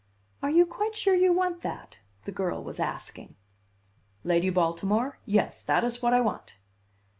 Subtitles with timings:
[0.41, 3.35] "Are you quite sure you want that?" the girl was asking.
[4.23, 5.19] "Lady Baltimore?
[5.27, 6.57] Yes, that is what I want."